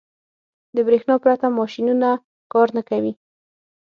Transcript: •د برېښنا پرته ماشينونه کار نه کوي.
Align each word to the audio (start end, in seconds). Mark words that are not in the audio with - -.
•د 0.75 0.77
برېښنا 0.87 1.15
پرته 1.23 1.45
ماشينونه 1.57 2.09
کار 2.53 2.67
نه 2.77 2.81
کوي. 2.89 3.13